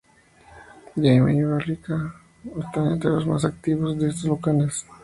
[0.95, 2.15] Llaima y Villarrica
[2.59, 4.83] están entre los más activos de estos volcanes.